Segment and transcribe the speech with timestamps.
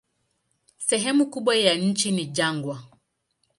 [0.79, 2.83] Sehemu kubwa ya nchi ni jangwa.